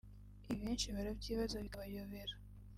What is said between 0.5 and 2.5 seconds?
benshi barabyibaza bikabayobera